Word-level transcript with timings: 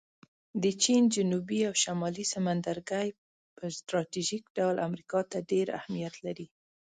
د 0.63 0.65
چین 0.83 1.01
جنوبي 1.15 1.59
او 1.69 1.73
شمالي 1.83 2.25
سمندرګی 2.33 3.07
په 3.57 3.63
سټراټیژیک 3.77 4.43
ډول 4.57 4.75
امریکا 4.87 5.19
ته 5.31 5.37
ډېر 5.51 5.67
اهمیت 5.79 6.15
لري 6.25 6.47